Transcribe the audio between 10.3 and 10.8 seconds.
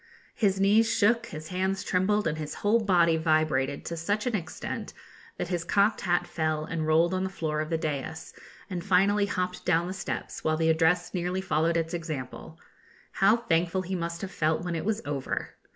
while the